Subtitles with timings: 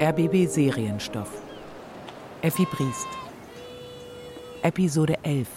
[0.00, 1.28] RBB Serienstoff.
[2.40, 3.08] Effi Briest.
[4.62, 5.48] Episode 11.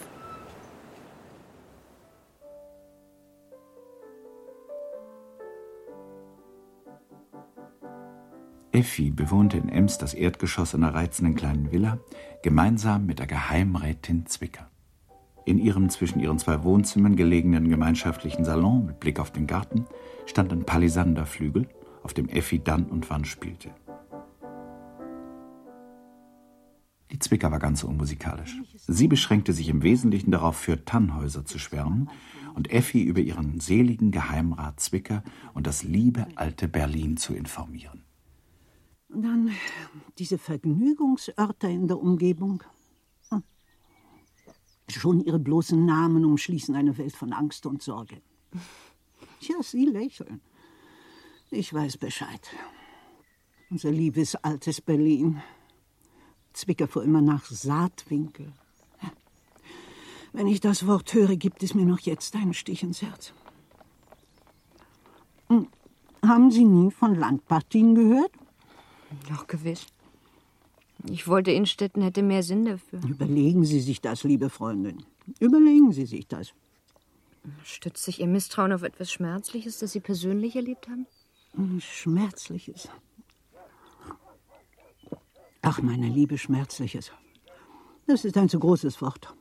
[8.72, 11.98] Effi bewohnte in Ems das Erdgeschoss einer reizenden kleinen Villa,
[12.42, 14.68] gemeinsam mit der Geheimrätin Zwicker.
[15.44, 19.86] In ihrem zwischen ihren zwei Wohnzimmern gelegenen gemeinschaftlichen Salon mit Blick auf den Garten
[20.26, 21.68] stand ein Palisanderflügel,
[22.02, 23.70] auf dem Effi dann und wann spielte.
[27.12, 28.56] Die Zwicker war ganz unmusikalisch.
[28.88, 32.08] Sie beschränkte sich im Wesentlichen darauf, für Tannhäuser zu schwärmen
[32.54, 38.02] und Effi über ihren seligen Geheimrat Zwicker und das liebe alte Berlin zu informieren.
[39.08, 39.50] Und dann
[40.18, 42.62] diese Vergnügungsörter in der Umgebung.
[43.28, 43.42] Hm.
[44.88, 48.22] Schon ihre bloßen Namen umschließen eine Welt von Angst und Sorge.
[49.40, 50.40] Ja, Sie lächeln.
[51.50, 52.48] Ich weiß Bescheid.
[53.68, 55.42] Unser liebes altes Berlin.
[56.52, 58.52] Zwicker fuhr immer nach Saatwinkel.
[60.32, 63.34] Wenn ich das Wort höre, gibt es mir noch jetzt einen Stich ins Herz.
[65.48, 65.68] Hm.
[66.24, 68.30] Haben Sie nie von Landpartien gehört?
[69.28, 69.86] Doch, gewiss.
[71.10, 73.00] Ich wollte, Innstetten hätte mehr Sinn dafür.
[73.06, 75.02] Überlegen Sie sich das, liebe Freundin.
[75.40, 76.54] Überlegen Sie sich das.
[77.64, 81.06] Stützt sich Ihr Misstrauen auf etwas Schmerzliches, das Sie persönlich erlebt haben?
[81.80, 82.88] Schmerzliches.
[85.62, 87.12] Ach, meine Liebe, Schmerzliches.
[88.06, 89.32] Das ist ein zu großes Wort.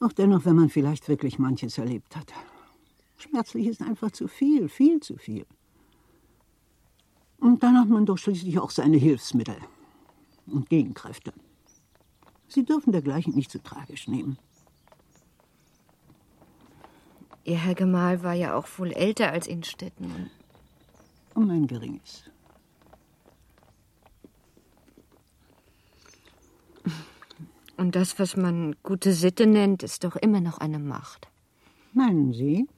[0.00, 2.32] Auch dennoch, wenn man vielleicht wirklich manches erlebt hat.
[3.16, 5.46] Schmerzlich ist einfach zu viel, viel zu viel.
[7.38, 9.56] Und dann hat man doch schließlich auch seine Hilfsmittel
[10.46, 11.32] und Gegenkräfte.
[12.48, 14.38] Sie dürfen dergleichen nicht zu so tragisch nehmen.
[17.44, 20.30] Ihr Herr Gemahl war ja auch wohl älter als Innstetten.
[21.34, 22.24] Um ein geringes.
[27.82, 31.26] Und das, was man gute Sitte nennt, ist doch immer noch eine Macht.
[31.92, 32.68] Meinen Sie?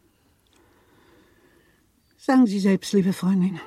[2.17, 3.61] Sagen Sie selbst, liebe Freundin.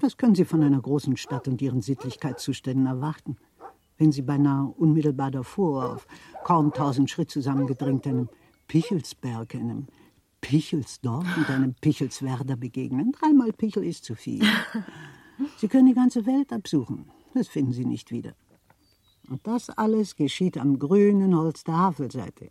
[0.00, 3.36] Was können Sie von einer großen Stadt und ihren Sittlichkeitszuständen erwarten,
[3.96, 6.06] wenn Sie beinahe unmittelbar davor, auf
[6.42, 8.28] kaum tausend Schritt zusammengedrängt, einem
[8.66, 9.86] Pichelsberg, einem
[10.40, 13.12] Pichelsdorf und einem Pichelswerder begegnen?
[13.12, 14.42] Dreimal Pichel ist zu viel.
[15.58, 17.08] Sie können die ganze Welt absuchen.
[17.34, 18.34] Das finden Sie nicht wieder.
[19.28, 22.50] Und das alles geschieht am grünen Holz der Havelseite.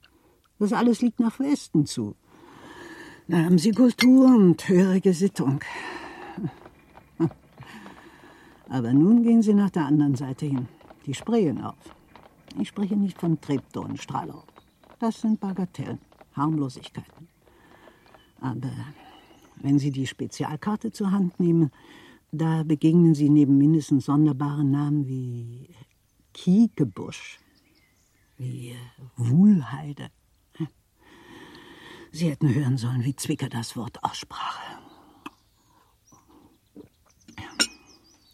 [0.60, 2.16] Das alles liegt nach Westen zu.
[3.28, 5.60] Da haben Sie Kultur und höhere Gesittung.
[8.70, 10.68] Aber nun gehen Sie nach der anderen Seite hin,
[11.06, 11.96] die Spreeen auf.
[12.60, 14.44] Ich spreche nicht von Treptow und Strahlau.
[15.00, 16.00] Das sind Bagatellen,
[16.36, 17.28] Harmlosigkeiten.
[18.42, 18.72] Aber
[19.62, 21.72] wenn Sie die Spezialkarte zur Hand nehmen,
[22.32, 25.70] da begegnen Sie neben mindestens sonderbaren Namen wie
[26.34, 27.40] Kiekebusch,
[28.38, 28.76] wie
[29.16, 30.10] Wuhlheide.
[32.12, 34.60] Sie hätten hören sollen, wie Zwicker das Wort aussprach.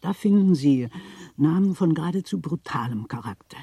[0.01, 0.89] Da finden Sie
[1.37, 3.57] Namen von geradezu brutalem Charakter.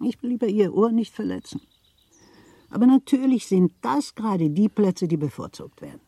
[0.00, 1.60] Ich will lieber Ihr Ohr nicht verletzen.
[2.70, 6.00] Aber natürlich sind das gerade die Plätze, die bevorzugt werden.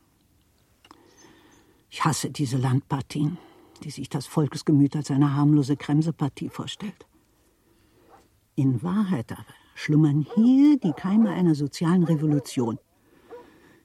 [1.91, 3.39] Ich hasse diese Landpartien,
[3.83, 7.07] die sich das Volksgemüt als eine harmlose Kremsepartie vorstellt.
[8.55, 12.79] In Wahrheit aber schlummern hier die Keime einer sozialen Revolution.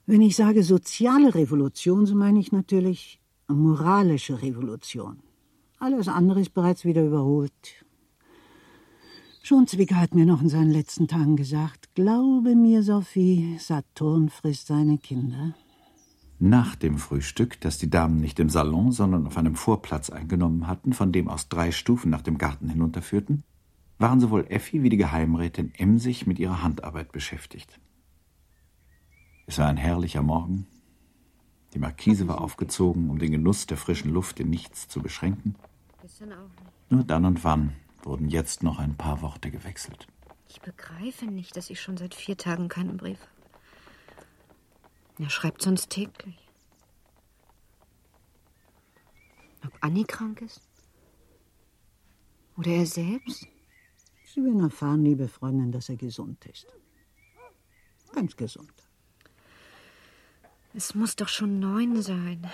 [0.05, 5.19] Wenn ich sage soziale Revolution, so meine ich natürlich moralische Revolution.
[5.79, 7.85] Alles andere ist bereits wieder überholt.
[9.41, 14.67] Schon Zwicker hat mir noch in seinen letzten Tagen gesagt, glaube mir, Sophie, Saturn frisst
[14.67, 15.55] seine Kinder.
[16.39, 20.93] Nach dem Frühstück, das die Damen nicht im Salon, sondern auf einem Vorplatz eingenommen hatten,
[20.93, 23.43] von dem aus drei Stufen nach dem Garten hinunterführten,
[23.97, 27.79] waren sowohl Effi wie die Geheimrätin emsig mit ihrer Handarbeit beschäftigt.
[29.47, 30.65] Es war ein herrlicher Morgen,
[31.73, 35.55] die Markise war aufgezogen, um den Genuss der frischen Luft in nichts zu beschränken.
[36.89, 40.07] Nur dann und wann wurden jetzt noch ein paar Worte gewechselt.
[40.47, 43.38] Ich begreife nicht, dass ich schon seit vier Tagen keinen Brief habe.
[45.19, 46.39] Er schreibt sonst täglich.
[49.65, 50.61] Ob Annie krank ist?
[52.57, 53.47] Oder er selbst?
[54.25, 56.67] Sie werden erfahren, liebe Freundin, dass er gesund ist.
[58.13, 58.71] Ganz gesund.
[60.73, 62.49] Es muss doch schon neun sein.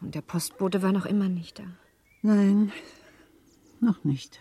[0.00, 1.64] Und der Postbote war noch immer nicht da.
[2.22, 2.72] Nein,
[3.80, 4.40] noch nicht.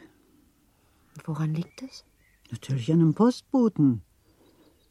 [1.23, 2.06] Woran liegt es?
[2.51, 4.03] Natürlich an dem Postboten.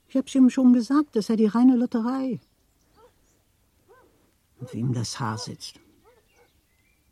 [0.08, 2.40] Ich hab's ihm schon gesagt, das sei die reine Lotterei.
[4.64, 5.78] Und wie ihm das Haar sitzt.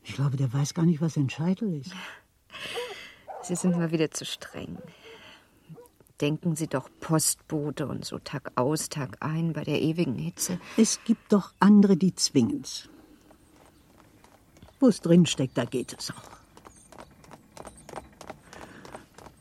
[0.04, 1.92] Ich glaube, der weiß gar nicht, was ein Scheitel ist.
[3.42, 4.78] Sie sind mal wieder zu streng.
[6.22, 10.58] Denken Sie doch Postbote und so Tag aus, Tag ein bei der ewigen Hitze.
[10.78, 12.88] Es gibt doch andere, die zwingen's.
[14.80, 16.30] Wo es drinsteckt, da geht es auch.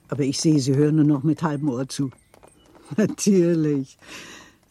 [0.10, 2.12] Aber ich sehe, Sie hören nur noch mit halbem Ohr zu.
[2.98, 3.98] Natürlich.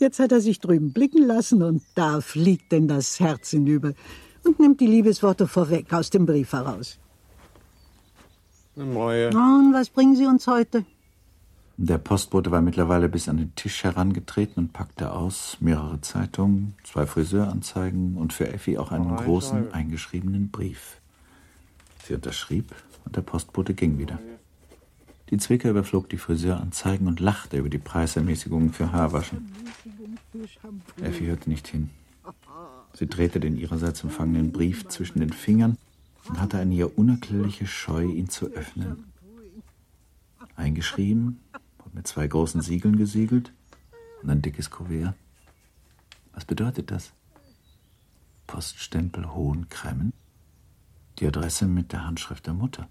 [0.00, 3.92] Jetzt hat er sich drüben blicken lassen und da fliegt denn das Herz hinüber
[4.44, 6.98] und nimmt die Liebesworte vorweg aus dem Brief heraus.
[8.74, 9.28] Neue.
[9.28, 10.86] Und was bringen Sie uns heute?
[11.76, 17.04] Der Postbote war mittlerweile bis an den Tisch herangetreten und packte aus mehrere Zeitungen, zwei
[17.06, 20.98] Friseuranzeigen und für Effi auch einen großen eingeschriebenen Brief.
[22.06, 22.74] Sie unterschrieb
[23.04, 24.18] und der Postbote ging wieder.
[25.30, 29.52] Die Zwicker überflog die Friseuranzeigen und lachte über die Preisermäßigungen für Haarwaschen.
[31.00, 31.90] Effi hörte nicht hin.
[32.94, 35.78] Sie drehte den ihrerseits empfangenen Brief zwischen den Fingern
[36.28, 39.04] und hatte eine ihr unerklärliche Scheu, ihn zu öffnen.
[40.56, 41.40] Eingeschrieben
[41.84, 43.52] und mit zwei großen Siegeln gesiegelt
[44.22, 45.14] und ein dickes Kuvert.
[46.32, 47.12] Was bedeutet das?
[48.48, 50.12] Poststempel Hohenkremmen?
[51.20, 52.88] Die Adresse mit der Handschrift der Mutter.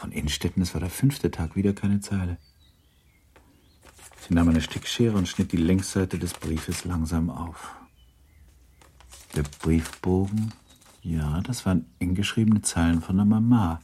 [0.00, 2.38] Von Innstetten, es war der fünfte Tag, wieder keine Zeile.
[4.26, 7.76] Sie nahm eine Stickschere und schnitt die Längsseite des Briefes langsam auf.
[9.36, 10.54] Der Briefbogen,
[11.02, 13.80] ja, das waren eng geschriebene Zeilen von der Mama.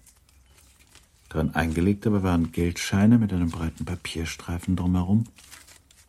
[1.29, 5.25] Daran eingelegt aber waren Geldscheine mit einem breiten Papierstreifen drumherum,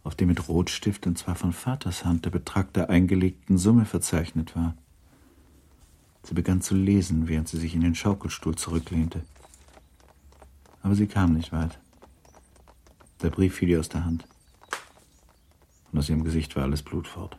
[0.06, 4.56] auf dem mit Rotstift und zwar von Vaters Hand der Betrag der eingelegten Summe verzeichnet
[4.56, 4.74] war.
[6.24, 9.24] Sie begann zu lesen, während sie sich in den Schaukelstuhl zurücklehnte.
[10.88, 11.78] Aber sie kam nicht weit.
[13.22, 14.26] Der Brief fiel ihr aus der Hand.
[15.92, 17.38] Und aus ihrem Gesicht war alles Blut fort.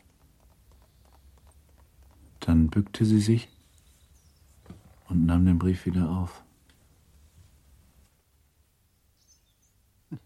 [2.40, 3.48] Dann bückte sie sich
[5.08, 6.42] und nahm den Brief wieder auf.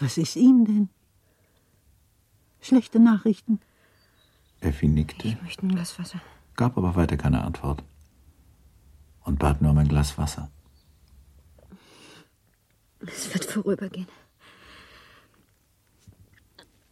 [0.00, 0.88] Was ist Ihnen denn?
[2.60, 3.60] Schlechte Nachrichten?
[4.58, 6.20] Effi nickte, Ich möchte ein Glas Wasser.
[6.56, 7.84] gab aber weiter keine Antwort
[9.28, 10.50] und bat nur um ein Glas Wasser.
[13.00, 14.08] Es wird vorübergehen.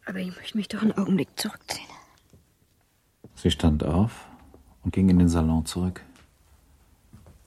[0.05, 1.89] Aber ich möchte mich doch einen Augenblick zurückziehen.
[3.33, 4.27] Sie stand auf
[4.83, 6.03] und ging in den Salon zurück.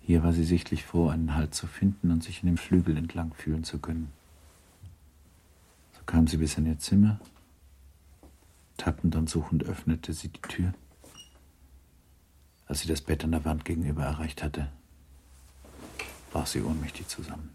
[0.00, 3.32] Hier war sie sichtlich froh, einen Halt zu finden und sich in dem Flügel entlang
[3.32, 4.10] fühlen zu können.
[5.92, 7.20] So kam sie bis in ihr Zimmer.
[8.76, 10.74] Tappend und suchend öffnete sie die Tür.
[12.66, 14.68] Als sie das Bett an der Wand gegenüber erreicht hatte,
[16.30, 17.50] brach sie ohnmächtig zusammen.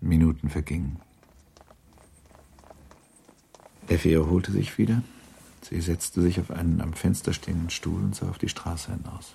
[0.00, 1.00] Minuten vergingen.
[3.88, 5.02] Effi erholte sich wieder.
[5.62, 9.34] Sie setzte sich auf einen am Fenster stehenden Stuhl und sah auf die Straße hinaus.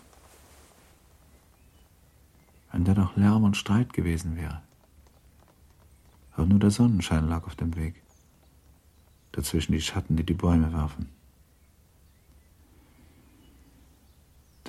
[2.71, 4.61] Wenn da doch Lärm und Streit gewesen wäre.
[6.33, 7.95] Aber nur der Sonnenschein lag auf dem Weg.
[9.31, 11.09] Dazwischen die Schatten, die die Bäume warfen.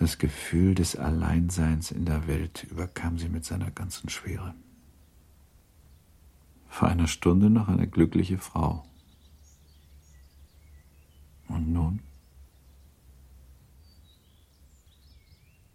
[0.01, 4.55] Das Gefühl des Alleinseins in der Welt überkam sie mit seiner ganzen Schwere.
[6.69, 8.83] Vor einer Stunde noch eine glückliche Frau.
[11.49, 12.01] Und nun?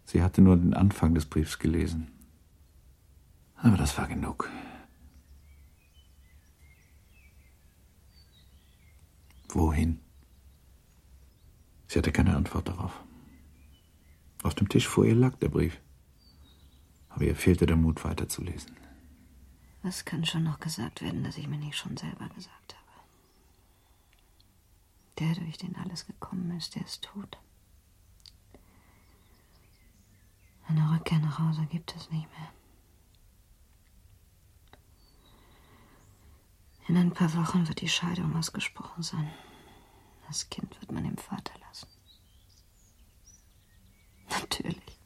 [0.06, 2.08] Sie hatte nur den Anfang des Briefs gelesen.
[3.54, 4.50] Aber das war genug.
[9.50, 10.00] Wohin?
[11.86, 13.05] Sie hatte keine Antwort darauf.
[14.46, 15.80] Auf dem Tisch vor ihr lag der Brief.
[17.08, 18.76] Aber ihr fehlte der Mut, weiterzulesen.
[19.82, 23.00] Was kann schon noch gesagt werden, das ich mir nicht schon selber gesagt habe?
[25.18, 27.38] Der, durch den alles gekommen ist, der ist tot.
[30.68, 32.50] Eine Rückkehr nach Hause gibt es nicht mehr.
[36.86, 39.28] In ein paar Wochen wird die Scheidung ausgesprochen sein.
[40.28, 41.95] Das Kind wird man dem Vater lassen.
[44.28, 44.98] Natürlich.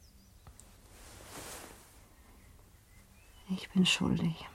[3.51, 4.47] Ich bin schuldig.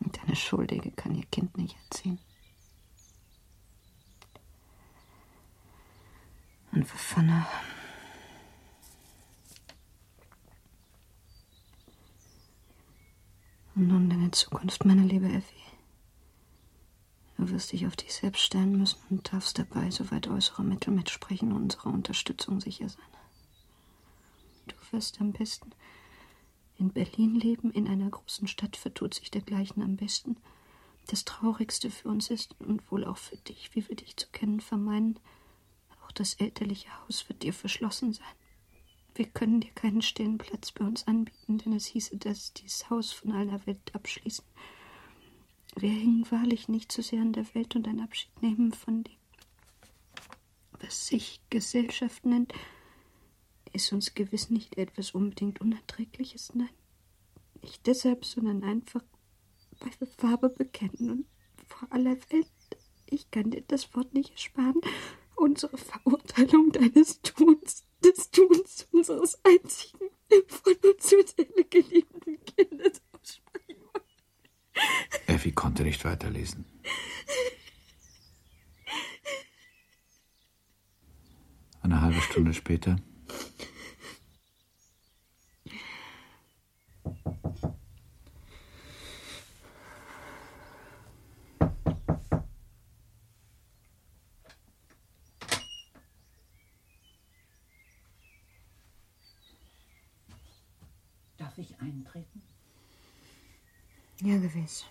[0.00, 2.18] Und eine Schuldige kann ihr Kind nicht erziehen.
[6.72, 7.72] Und wovon auch?
[13.74, 15.71] Und nun deine Zukunft, meine liebe Effi.
[17.42, 21.50] Du wirst dich auf dich selbst stellen müssen und darfst dabei, soweit äußere Mittel mitsprechen,
[21.50, 23.04] unserer Unterstützung sicher sein.
[24.68, 25.72] Du wirst am besten
[26.78, 30.36] in Berlin leben, in einer großen Stadt vertut sich dergleichen am besten.
[31.08, 34.60] Das Traurigste für uns ist und wohl auch für dich, wie wir dich zu kennen
[34.60, 35.18] vermeinen,
[36.04, 38.36] auch das elterliche Haus wird dir verschlossen sein.
[39.16, 43.10] Wir können dir keinen stillen Platz bei uns anbieten, denn es hieße, dass dieses Haus
[43.10, 44.44] von aller Welt abschließen.
[45.76, 49.04] Wir hängen wahrlich nicht zu so sehr an der Welt und ein Abschied nehmen von
[49.04, 49.16] dem,
[50.80, 52.52] was sich Gesellschaft nennt,
[53.72, 56.68] ist uns gewiss nicht etwas unbedingt Unerträgliches, nein.
[57.62, 59.02] Nicht deshalb, sondern einfach,
[59.80, 61.26] weil wir Farbe bekennen und
[61.66, 62.50] vor aller Welt,
[63.06, 64.80] ich kann dir das Wort nicht ersparen,
[65.36, 70.10] unsere Verurteilung deines Tuns des Tuns unseres einzigen
[70.48, 73.01] von uns Seele geliebten Kindes
[75.42, 75.42] wollen.
[75.42, 76.64] Effi konnte nicht weiterlesen.
[81.82, 82.96] Eine halbe Stunde später.
[101.80, 102.42] eintreten?
[104.20, 104.84] Ja, gewiss.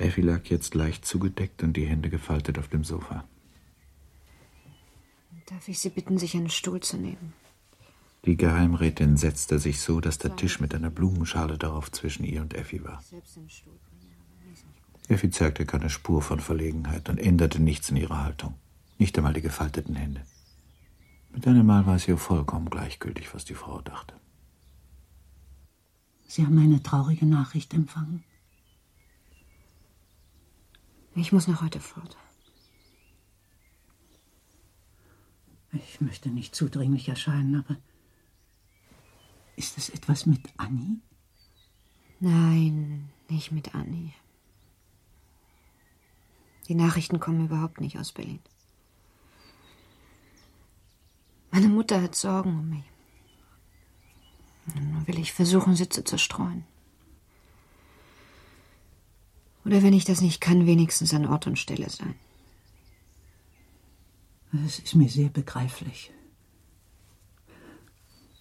[0.00, 3.24] Effi lag jetzt leicht zugedeckt und die Hände gefaltet auf dem Sofa.
[5.46, 7.34] Darf ich Sie bitten, sich einen Stuhl zu nehmen?
[8.24, 12.54] Die Geheimrätin setzte sich so, dass der Tisch mit einer Blumenschale darauf zwischen ihr und
[12.54, 13.02] Effi war.
[15.08, 18.54] Effi zeigte keine Spur von Verlegenheit und änderte nichts in ihrer Haltung.
[18.98, 20.22] Nicht einmal die gefalteten Hände.
[21.32, 24.14] Mit einem Mal war es ihr vollkommen gleichgültig, was die Frau dachte.
[26.26, 28.24] Sie haben eine traurige Nachricht empfangen.
[31.14, 32.16] Ich muss noch heute fort.
[35.72, 37.76] Ich möchte nicht zudringlich erscheinen, aber
[39.56, 40.98] ist es etwas mit Annie?
[42.18, 44.12] Nein, nicht mit Annie.
[46.68, 48.40] Die Nachrichten kommen überhaupt nicht aus Berlin.
[51.50, 52.84] Meine Mutter hat Sorgen um mich.
[54.74, 56.64] Nun will ich versuchen, sie zu zerstreuen.
[59.64, 62.14] Oder wenn ich das nicht kann, wenigstens an Ort und Stelle sein.
[64.64, 66.10] Es ist mir sehr begreiflich.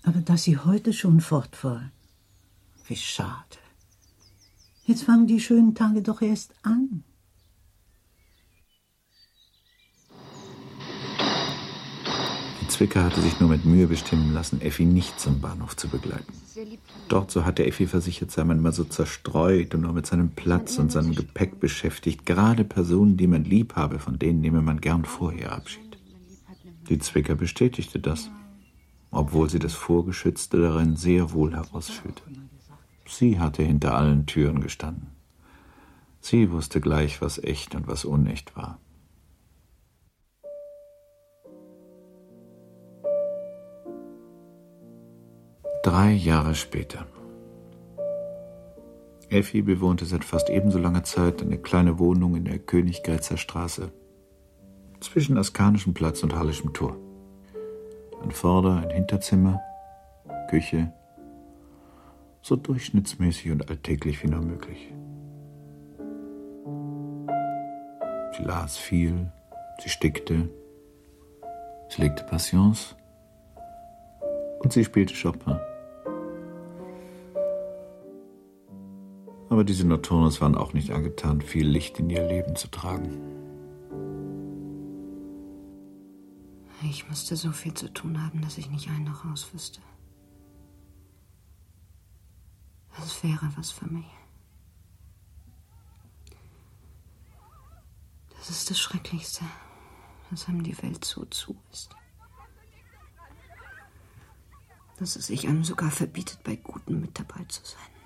[0.03, 1.91] Aber dass sie heute schon fort war,
[2.87, 3.57] wie schade.
[4.85, 7.03] Jetzt fangen die schönen Tage doch erst an.
[12.79, 16.31] Zwicker hatte sich nur mit Mühe bestimmen lassen, Effi nicht zum Bahnhof zu begleiten.
[17.09, 20.79] Dort, so hatte Effi versichert, sei man immer so zerstreut und nur mit seinem Platz
[20.79, 22.25] und seinem Gepäck beschäftigt.
[22.25, 25.97] Gerade Personen, die man lieb habe, von denen nehme man gern vorher Abschied.
[26.87, 28.31] Die Zwicker bestätigte das,
[29.11, 32.23] obwohl sie das Vorgeschützte darin sehr wohl herausfühlte.
[33.05, 35.07] Sie hatte hinter allen Türen gestanden.
[36.21, 38.79] Sie wusste gleich, was echt und was unecht war.
[45.89, 47.07] Drei Jahre später.
[49.27, 53.91] Effi bewohnte seit fast ebenso langer Zeit eine kleine Wohnung in der Königgrätzer Straße,
[54.99, 56.95] zwischen Askanischem Platz und Hallischem Tor.
[58.21, 59.61] Ein Vorder-, ein Hinterzimmer,
[60.51, 60.93] Küche,
[62.43, 64.93] so durchschnittsmäßig und alltäglich wie nur möglich.
[68.37, 69.31] Sie las viel,
[69.81, 70.49] sie stickte,
[71.89, 72.95] sie legte Passions
[74.59, 75.59] und sie spielte Chopin.
[79.49, 83.17] Aber diese Nocturnes waren auch nicht angetan, viel Licht in ihr Leben zu tragen.
[86.83, 89.81] Ich musste so viel zu tun haben, dass ich nicht ein noch aus wüsste.
[92.95, 94.05] Das wäre was für mich.
[98.37, 99.43] Das ist das Schrecklichste,
[100.29, 101.89] dass einem die Welt so zu ist.
[104.97, 107.98] Dass es sich einem sogar verbietet, bei Guten mit dabei zu sein.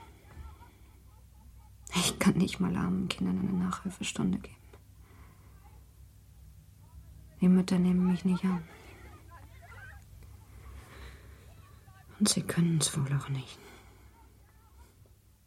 [1.95, 4.55] Ich kann nicht mal armen Kindern eine Nachhilfestunde geben.
[7.41, 8.63] Die Mütter nehmen mich nicht an.
[12.19, 13.59] Und sie können es wohl auch nicht.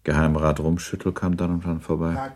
[0.04, 2.32] Geheimrat Rumschüttel kam dann und wann vorbei.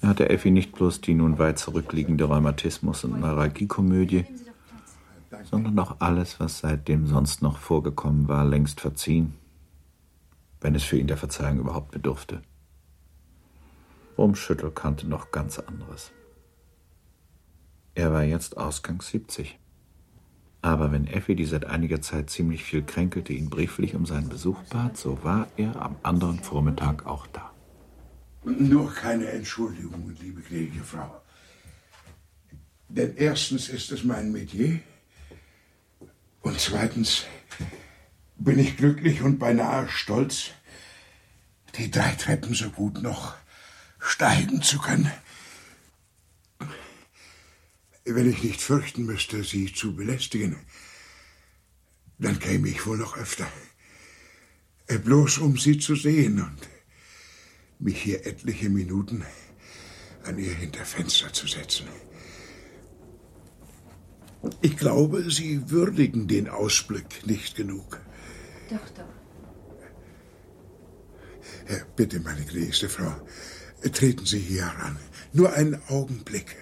[0.00, 4.24] Er hatte Effi nicht bloß die nun weit zurückliegende Rheumatismus- und Neuralgiekomödie,
[5.42, 9.34] sondern auch alles, was seitdem sonst noch vorgekommen war, längst verziehen
[10.60, 12.42] wenn es für ihn der Verzeihung überhaupt bedurfte.
[14.16, 16.12] Rumschüttel kannte noch ganz anderes.
[17.94, 19.58] Er war jetzt Ausgangs 70.
[20.62, 24.60] Aber wenn Effi, die seit einiger Zeit ziemlich viel kränkelte, ihn brieflich um seinen Besuch
[24.64, 27.52] bat, so war er am anderen Vormittag auch da.
[28.44, 31.22] Nur keine Entschuldigungen, liebe gnädige Frau.
[32.88, 34.80] Denn erstens ist es mein Metier
[36.42, 37.24] und zweitens
[38.38, 40.50] bin ich glücklich und beinahe stolz,
[41.76, 43.34] die drei Treppen so gut noch
[43.98, 45.10] steigen zu können.
[48.04, 50.56] Wenn ich nicht fürchten müsste, Sie zu belästigen,
[52.18, 53.46] dann käme ich wohl noch öfter.
[54.86, 56.58] Äh, bloß um Sie zu sehen und
[57.78, 59.24] mich hier etliche Minuten
[60.22, 61.86] an Ihr Hinterfenster zu setzen.
[64.62, 68.00] Ich glaube, Sie würdigen den Ausblick nicht genug.
[68.70, 69.06] Doch.
[71.96, 73.14] Bitte, meine gnädigste Frau,
[73.92, 74.98] treten Sie hier heran.
[75.32, 76.56] Nur einen Augenblick.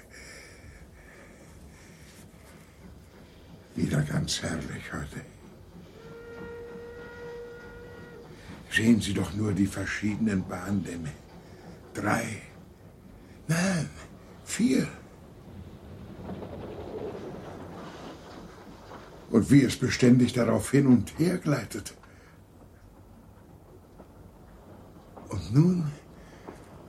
[3.74, 5.20] Wieder ganz herrlich heute.
[8.70, 11.10] Sehen Sie doch nur die verschiedenen Bahndämme.
[11.94, 12.42] Drei.
[13.46, 13.88] Nein,
[14.44, 14.88] vier.
[19.34, 21.92] Und wie es beständig darauf hin und her gleitet.
[25.28, 25.90] Und nun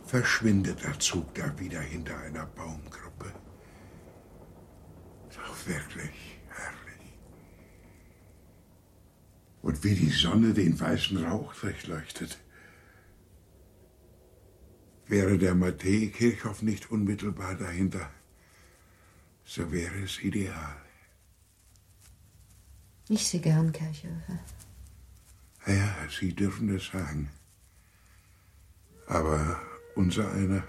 [0.03, 3.33] verschwindet der Zug da wieder hinter einer Baumgruppe.
[5.35, 7.17] Doch wirklich herrlich.
[9.63, 12.37] Und wie die Sonne den weißen Rauch durchleuchtet.
[15.07, 18.07] Wäre der Matthäi-Kirchhof nicht unmittelbar dahinter,
[19.45, 20.84] so wäre es ideal.
[23.07, 24.39] Ich sehe gern Kirchhöfe.
[25.67, 27.29] Ja, Sie dürfen es sagen.
[29.07, 29.59] Aber
[29.95, 30.63] unser einer.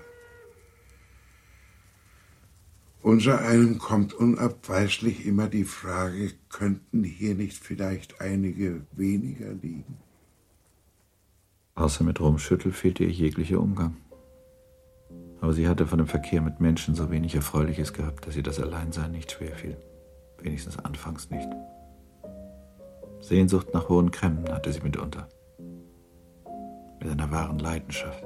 [3.01, 9.99] Unser einem kommt unabweislich immer die Frage, könnten hier nicht vielleicht einige weniger liegen?
[11.77, 13.97] Außer mit Rumschüttel fehlte ihr jeglicher Umgang.
[15.41, 18.59] Aber sie hatte von dem Verkehr mit Menschen so wenig Erfreuliches gehabt, dass ihr das
[18.59, 19.77] Alleinsein nicht schwer fiel.
[20.41, 21.49] Wenigstens anfangs nicht.
[23.27, 25.29] Sehnsucht nach hohen Kremmen hatte sie mitunter.
[27.01, 28.25] Mit einer wahren Leidenschaft.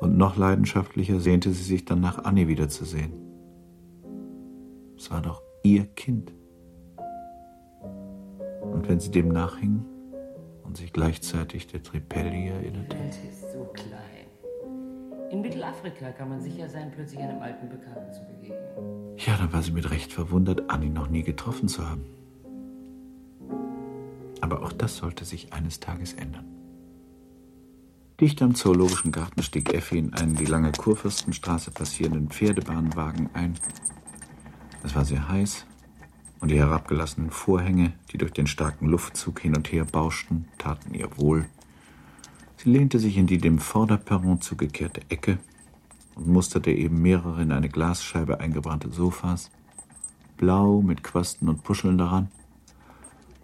[0.00, 3.12] Und noch leidenschaftlicher sehnte sie sich dann nach Annie wiederzusehen.
[4.96, 6.32] Es war doch ihr Kind.
[8.60, 9.84] Und wenn sie dem nachhing
[10.62, 12.96] und sich gleichzeitig der Tripelli erinnerte.
[12.96, 14.28] Die ist so klein.
[15.32, 19.16] In Mittelafrika kann man sicher sein, plötzlich einem alten Bekannten zu begegnen.
[19.16, 22.04] Ja, dann war sie mit Recht verwundert, Annie noch nie getroffen zu haben.
[24.40, 26.46] Aber auch das sollte sich eines Tages ändern.
[28.20, 33.54] Dicht am Zoologischen Garten stieg Effi in einen die lange Kurfürstenstraße passierenden Pferdebahnwagen ein.
[34.82, 35.64] Es war sehr heiß
[36.40, 41.16] und die herabgelassenen Vorhänge, die durch den starken Luftzug hin und her bauschten, taten ihr
[41.16, 41.46] wohl.
[42.58, 45.38] Sie lehnte sich in die dem Vorderperron zugekehrte Ecke
[46.14, 49.50] und musterte eben mehrere in eine Glasscheibe eingebrannte Sofas,
[50.36, 52.28] blau mit Quasten und Puscheln daran,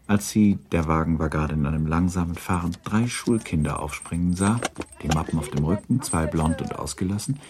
[0.07, 4.61] als sie, der Wagen war gerade in einem langsamen Fahren, drei Schulkinder aufspringen sah,
[5.03, 7.41] die Mappen auf dem Rücken, zwei blond und ausgelassen,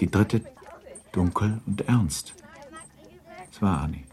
[0.00, 0.42] die dritte
[1.12, 2.34] dunkel und ernst.
[3.50, 4.04] Es war Annie.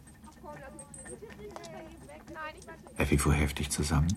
[2.98, 4.10] Effi fuhr heftig zusammen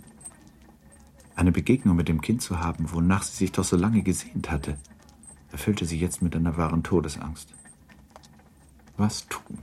[1.43, 4.79] eine Begegnung mit dem Kind zu haben, wonach sie sich doch so lange gesehnt hatte,
[5.51, 7.55] erfüllte sie jetzt mit einer wahren Todesangst.
[8.97, 9.59] Was tun?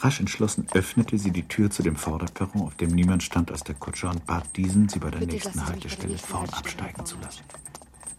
[0.00, 3.74] Rasch entschlossen öffnete sie die Tür zu dem Vorderperron, auf dem niemand stand als der
[3.74, 7.42] Kutscher, und bat diesen, sie bei der Bitte nächsten Haltestelle vorn absteigen zu lassen.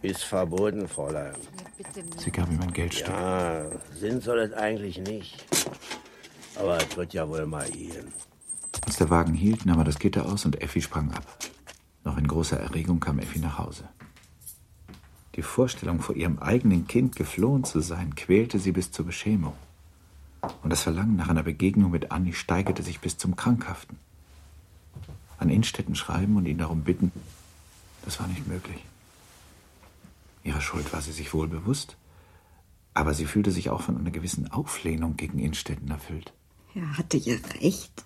[0.01, 1.36] Ist verboten, Fräulein.
[2.17, 3.08] Sie gab ihm ein Geldstück.
[3.08, 5.45] Ja, Sinn soll es eigentlich nicht.
[6.56, 8.12] Aber es wird ja wohl mal gehen.
[8.86, 11.25] Als der Wagen hielt, nahm er das Gitter aus und Effi sprang ab.
[12.04, 13.89] Noch in großer Erregung kam Effi nach Hause.
[15.36, 19.54] Die Vorstellung, vor ihrem eigenen Kind geflohen zu sein, quälte sie bis zur Beschämung.
[20.63, 23.97] Und das Verlangen nach einer Begegnung mit Annie steigerte sich bis zum Krankhaften.
[25.38, 27.12] An Innstetten schreiben und ihn darum bitten,
[28.03, 28.84] das war nicht möglich.
[30.43, 31.97] Ihrer Schuld war sie sich wohl bewusst,
[32.93, 36.34] aber sie fühlte sich auch von einer gewissen Auflehnung gegen Innstetten erfüllt.
[36.75, 38.05] Er hatte ja recht.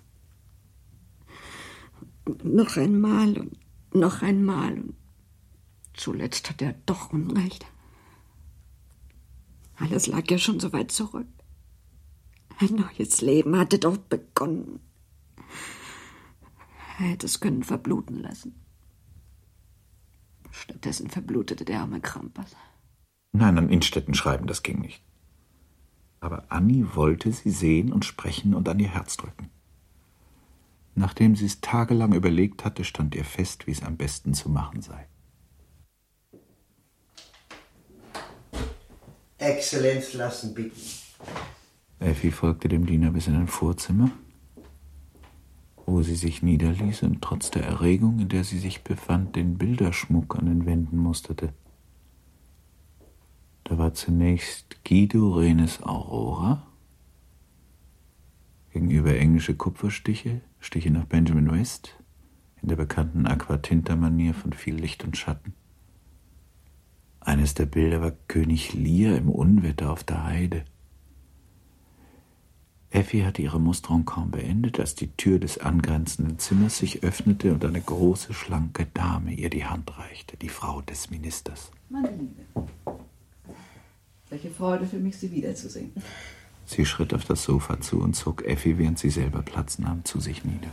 [2.42, 3.58] Noch einmal und
[3.92, 4.72] noch einmal.
[4.72, 4.94] Und
[5.94, 7.66] zuletzt hat er doch Unrecht.
[9.76, 11.26] Alles lag ja schon so weit zurück.
[12.60, 14.80] Ein neues Leben hatte doch begonnen.
[16.98, 18.54] Er hätte es können verbluten lassen.
[20.50, 22.54] Stattdessen verblutete der arme Krampus.
[23.32, 25.02] Nein, an Innstetten schreiben, das ging nicht.
[26.20, 29.48] Aber Annie wollte sie sehen und sprechen und an ihr Herz drücken.
[30.94, 34.82] Nachdem sie es tagelang überlegt hatte, stand ihr fest, wie es am besten zu machen
[34.82, 35.08] sei.
[39.38, 41.09] Exzellenz lassen bitten.
[42.00, 44.10] Effi folgte dem Diener bis in ein Vorzimmer,
[45.84, 50.36] wo sie sich niederließ und trotz der Erregung, in der sie sich befand, den Bilderschmuck
[50.36, 51.52] an den Wänden musterte.
[53.64, 56.66] Da war zunächst Guido Renes Aurora,
[58.72, 61.96] gegenüber englische Kupferstiche, Stiche nach Benjamin West,
[62.62, 65.54] in der bekannten Aquatinta-Manier von viel Licht und Schatten.
[67.20, 70.64] Eines der Bilder war König Lear im Unwetter auf der Heide.
[72.90, 77.64] Effi hatte ihre Musterung kaum beendet, als die Tür des angrenzenden Zimmers sich öffnete und
[77.64, 81.70] eine große, schlanke Dame ihr die Hand reichte, die Frau des Ministers.
[81.88, 82.44] Meine Liebe,
[84.28, 85.92] welche Freude für mich, Sie wiederzusehen.
[86.66, 90.20] Sie schritt auf das Sofa zu und zog Effi, während sie selber Platz nahm, zu
[90.20, 90.70] sich nieder.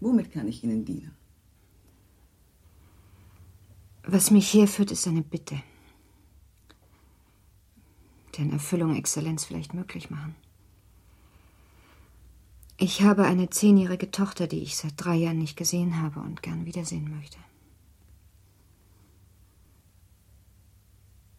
[0.00, 1.12] Womit kann ich Ihnen dienen?
[4.02, 5.62] Was mich herführt, ist eine Bitte.
[8.36, 10.34] Deren Erfüllung Exzellenz vielleicht möglich machen.
[12.78, 16.66] Ich habe eine zehnjährige Tochter, die ich seit drei Jahren nicht gesehen habe und gern
[16.66, 17.38] wiedersehen möchte.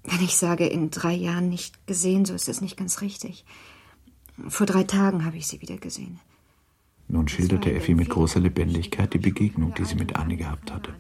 [0.04, 3.46] Wenn ich sage, in drei Jahren nicht gesehen, so ist es nicht ganz richtig.
[4.48, 6.20] Vor drei Tagen habe ich sie wieder gesehen.
[7.08, 10.96] Nun schilderte Effi mit großer Lebendigkeit die Begegnung, die sie mit Annie gehabt hatte.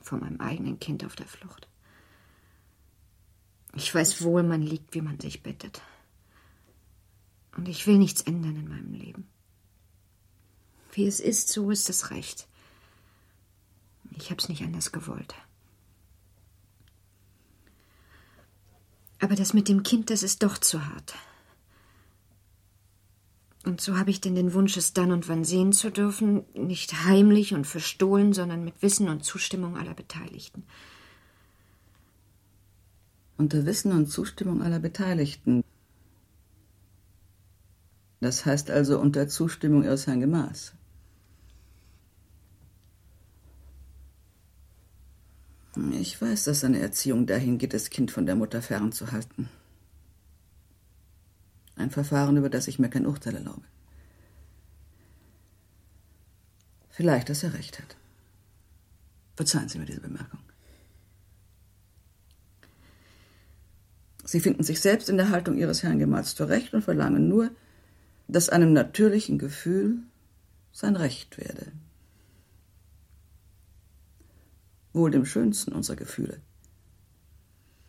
[0.00, 1.68] Vor meinem eigenen Kind auf der Flucht.
[3.76, 5.82] Ich weiß wohl, man liegt, wie man sich bettet.
[7.56, 9.28] Und ich will nichts ändern in meinem Leben.
[10.92, 12.48] Wie es ist, so ist es recht.
[14.16, 15.34] Ich hab's nicht anders gewollt.
[19.20, 21.14] Aber das mit dem Kind, das ist doch zu hart.
[23.64, 27.04] Und so habe ich denn den Wunsch, es dann und wann sehen zu dürfen, nicht
[27.04, 30.64] heimlich und verstohlen, sondern mit Wissen und Zustimmung aller Beteiligten.
[33.36, 35.62] Unter Wissen und Zustimmung aller Beteiligten.
[38.20, 40.72] Das heißt also unter Zustimmung Ihres Herrn Gemaß.
[45.92, 49.50] Ich weiß, dass seine Erziehung dahin geht, das Kind von der Mutter fernzuhalten.
[51.76, 53.64] Ein Verfahren, über das ich mir kein Urteil erlaube.
[56.88, 57.96] Vielleicht, dass er recht hat.
[59.34, 60.40] Verzeihen Sie mir diese Bemerkung.
[64.26, 67.50] Sie finden sich selbst in der Haltung Ihres Herrn Gemahls zurecht und verlangen nur,
[68.26, 69.98] dass einem natürlichen Gefühl
[70.72, 71.70] sein Recht werde.
[74.92, 76.40] Wohl dem schönsten unserer Gefühle.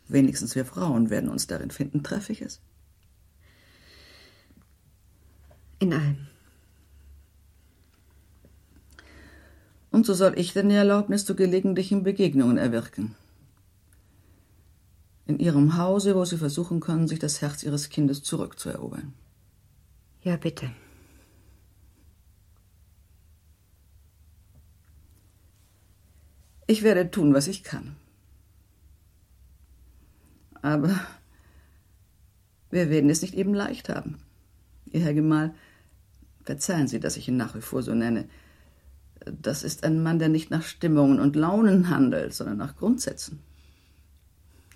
[0.06, 2.60] Wenigstens wir Frauen werden uns darin finden, treffe ich es?
[5.80, 6.28] In allem.
[9.90, 13.16] Und so soll ich denn die Erlaubnis zu gelegentlichen Begegnungen erwirken.
[15.28, 19.12] In Ihrem Hause, wo Sie versuchen können, sich das Herz Ihres Kindes zurückzuerobern.
[20.22, 20.70] Ja, bitte.
[26.66, 27.96] Ich werde tun, was ich kann.
[30.62, 30.98] Aber
[32.70, 34.18] wir werden es nicht eben leicht haben.
[34.86, 35.54] Ihr Herr Gemahl,
[36.42, 38.30] verzeihen Sie, dass ich ihn nach wie vor so nenne.
[39.26, 43.42] Das ist ein Mann, der nicht nach Stimmungen und Launen handelt, sondern nach Grundsätzen.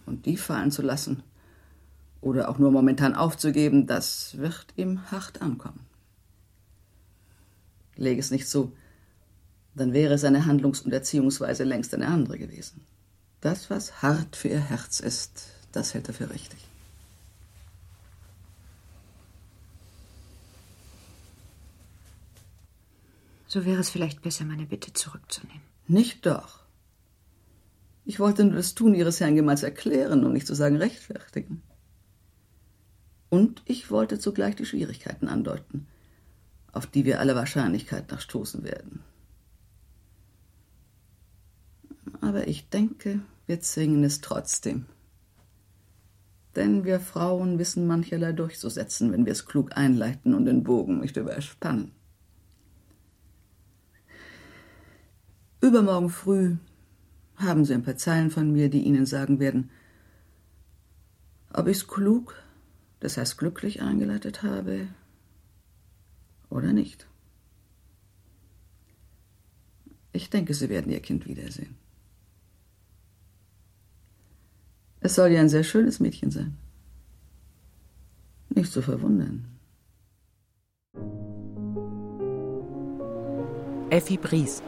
[0.06, 1.22] Und die fallen zu lassen
[2.20, 5.80] oder auch nur momentan aufzugeben, das wird ihm hart ankommen.
[7.96, 8.72] Lege es nicht so,
[9.74, 12.82] dann wäre seine Handlungs- und Erziehungsweise längst eine andere gewesen.
[13.40, 16.58] Das, was hart für ihr Herz ist, das hält er für richtig.
[23.48, 25.60] So wäre es vielleicht besser, meine Bitte zurückzunehmen.
[25.86, 26.62] Nicht doch.
[28.04, 31.62] Ich wollte nur das Tun Ihres Herrn Gemahls erklären und nicht zu sagen rechtfertigen.
[33.28, 35.86] Und ich wollte zugleich die Schwierigkeiten andeuten,
[36.72, 39.02] auf die wir aller Wahrscheinlichkeit nach stoßen werden.
[42.20, 44.86] Aber ich denke, wir zwingen es trotzdem.
[46.56, 51.16] Denn wir Frauen wissen mancherlei durchzusetzen, wenn wir es klug einleiten und den Bogen nicht
[51.16, 51.92] überspannen.
[55.62, 56.56] Übermorgen früh
[57.42, 59.70] haben Sie ein paar Zeilen von mir, die Ihnen sagen werden,
[61.52, 62.35] ob ich es klug,
[63.00, 64.88] das heißt glücklich eingeleitet habe
[66.48, 67.07] oder nicht.
[70.12, 71.76] Ich denke, Sie werden Ihr Kind wiedersehen.
[75.00, 76.57] Es soll ja ein sehr schönes Mädchen sein.
[78.50, 79.46] Nicht zu verwundern.
[83.90, 84.62] Effi Briest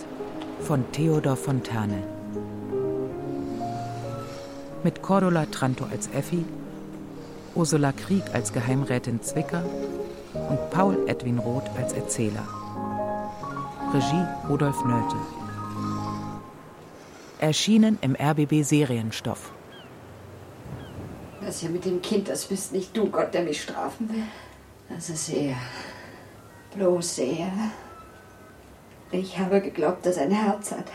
[0.60, 2.23] von Theodor Fontane.
[4.84, 6.44] Mit Cordula Tranto als Effi,
[7.54, 9.64] Ursula Krieg als Geheimrätin Zwicker
[10.34, 12.46] und Paul Edwin Roth als Erzähler.
[13.94, 15.16] Regie Rudolf Nölte.
[17.38, 19.52] Erschienen im RBB Serienstoff.
[21.40, 24.24] Das ja mit dem Kind, das bist nicht du, Gott, der mich strafen will.
[24.90, 25.56] Das ist er.
[26.76, 27.50] Bloß er.
[29.12, 30.90] Ich habe geglaubt, dass er ein Herz hat.